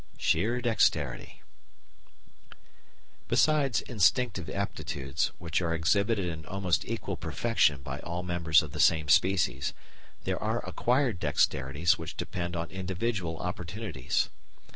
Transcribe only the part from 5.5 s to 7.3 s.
are exhibited in almost equal